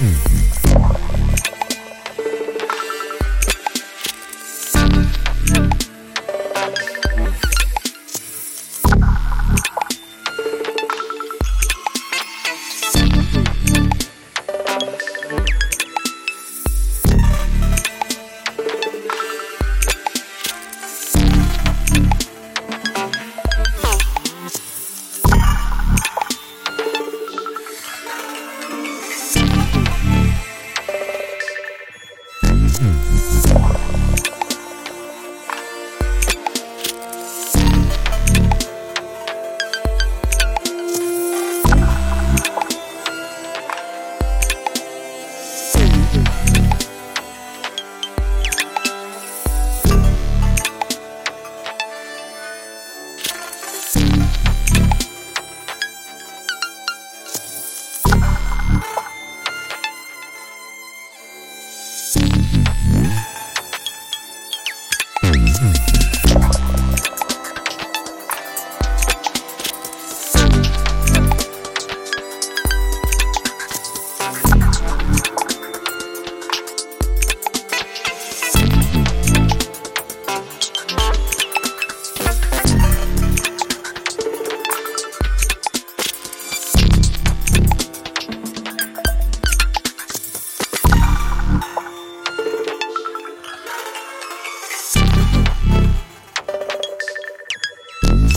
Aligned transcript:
Mm. 0.00 0.39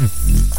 Mm-hmm. 0.00 0.46